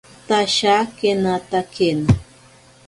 Tashakenatakena. 0.27 2.09